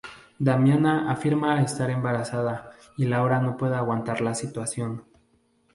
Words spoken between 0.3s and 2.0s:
Damiana, afirma estar